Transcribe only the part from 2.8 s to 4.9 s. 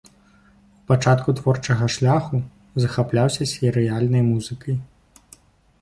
захапляўся серыяльнай музыкай.